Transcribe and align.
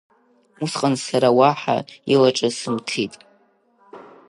Усҟан 0.63 0.95
сара 1.05 1.29
уаҳа 1.37 1.77
илаҿысмҭит. 2.13 3.13